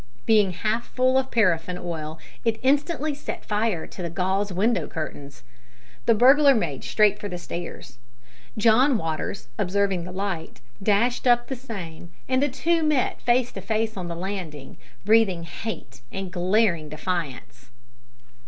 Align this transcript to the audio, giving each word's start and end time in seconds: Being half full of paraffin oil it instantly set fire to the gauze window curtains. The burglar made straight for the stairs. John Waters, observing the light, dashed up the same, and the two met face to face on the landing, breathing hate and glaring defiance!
Being 0.25 0.53
half 0.53 0.87
full 0.87 1.15
of 1.19 1.29
paraffin 1.29 1.77
oil 1.77 2.17
it 2.43 2.59
instantly 2.63 3.13
set 3.13 3.45
fire 3.45 3.85
to 3.85 4.01
the 4.01 4.09
gauze 4.09 4.51
window 4.51 4.87
curtains. 4.87 5.43
The 6.07 6.15
burglar 6.15 6.55
made 6.55 6.83
straight 6.83 7.19
for 7.19 7.29
the 7.29 7.37
stairs. 7.37 7.99
John 8.57 8.97
Waters, 8.97 9.47
observing 9.59 10.05
the 10.05 10.11
light, 10.11 10.59
dashed 10.81 11.27
up 11.27 11.45
the 11.49 11.55
same, 11.55 12.09
and 12.27 12.41
the 12.41 12.49
two 12.49 12.81
met 12.81 13.21
face 13.21 13.51
to 13.51 13.61
face 13.61 13.95
on 13.95 14.07
the 14.07 14.15
landing, 14.15 14.77
breathing 15.05 15.43
hate 15.43 16.01
and 16.11 16.31
glaring 16.31 16.89
defiance! 16.89 17.69